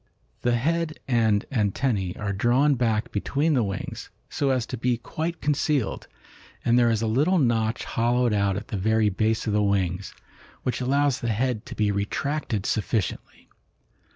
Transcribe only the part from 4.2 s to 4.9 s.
so as to